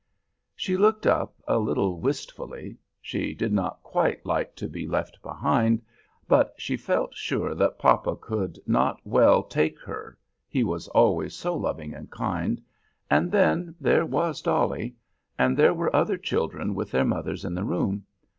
[0.55, 2.79] She looked up a little wistfully.
[3.03, 5.83] She did not quite like to be left behind,
[6.27, 10.17] but she felt sure papa could not well take her,
[10.47, 12.59] he was always so loving and kind,
[13.11, 14.95] and then, there was dolly;
[15.37, 18.03] and there were other children with their mothers in the room.